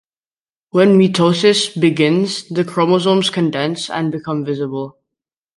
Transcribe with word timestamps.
When 0.71 0.97
mitosis 0.97 1.79
begins, 1.79 2.47
the 2.49 2.65
chromosomes 2.65 3.29
condense 3.29 3.87
and 3.87 4.11
become 4.11 4.43
visible. 4.43 4.97